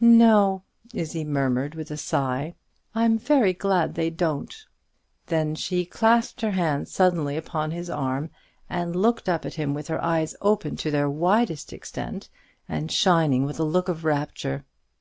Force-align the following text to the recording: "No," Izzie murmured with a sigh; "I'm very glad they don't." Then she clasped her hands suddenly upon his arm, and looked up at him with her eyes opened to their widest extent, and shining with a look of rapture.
"No," 0.00 0.64
Izzie 0.92 1.22
murmured 1.22 1.76
with 1.76 1.88
a 1.92 1.96
sigh; 1.96 2.56
"I'm 2.96 3.16
very 3.16 3.52
glad 3.52 3.94
they 3.94 4.10
don't." 4.10 4.52
Then 5.26 5.54
she 5.54 5.84
clasped 5.86 6.40
her 6.40 6.50
hands 6.50 6.90
suddenly 6.90 7.36
upon 7.36 7.70
his 7.70 7.88
arm, 7.88 8.30
and 8.68 8.96
looked 8.96 9.28
up 9.28 9.46
at 9.46 9.54
him 9.54 9.72
with 9.72 9.86
her 9.86 10.02
eyes 10.02 10.34
opened 10.40 10.80
to 10.80 10.90
their 10.90 11.08
widest 11.08 11.72
extent, 11.72 12.28
and 12.68 12.90
shining 12.90 13.44
with 13.44 13.60
a 13.60 13.62
look 13.64 13.88
of 13.88 14.04
rapture. 14.04 14.64